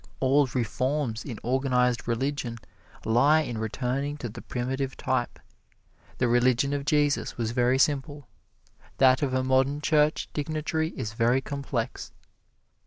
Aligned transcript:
All 0.19 0.47
reforms 0.47 1.23
in 1.23 1.37
organized 1.43 2.07
religion 2.07 2.57
lie 3.05 3.41
in 3.41 3.59
returning 3.59 4.17
to 4.17 4.29
the 4.29 4.41
primitive 4.41 4.97
type. 4.97 5.37
The 6.17 6.27
religion 6.27 6.73
of 6.73 6.85
Jesus 6.85 7.37
was 7.37 7.51
very 7.51 7.77
simple; 7.77 8.27
that 8.97 9.21
of 9.21 9.35
a 9.35 9.43
modern 9.43 9.79
church 9.79 10.27
dignitary 10.33 10.89
is 10.97 11.13
very 11.13 11.39
complex. 11.39 12.11